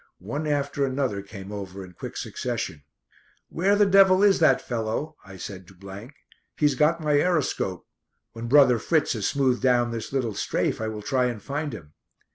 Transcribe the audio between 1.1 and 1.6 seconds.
came